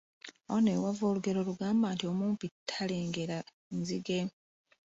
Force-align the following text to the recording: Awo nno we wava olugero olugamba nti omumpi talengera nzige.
Awo 0.47 0.57
nno 0.59 0.69
we 0.75 0.83
wava 0.85 1.03
olugero 1.07 1.37
olugamba 1.41 1.87
nti 1.93 2.03
omumpi 2.11 2.45
talengera 2.69 3.37
nzige. 3.79 4.19